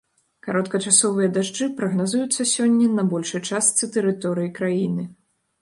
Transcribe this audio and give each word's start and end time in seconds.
Кароткачасовыя 0.45 1.27
дажджы 1.35 1.67
прагназуюцца 1.81 2.47
сёння 2.55 2.87
на 3.01 3.07
большай 3.15 3.41
частцы 3.49 3.91
тэрыторыі 3.99 4.53
краіны. 4.61 5.03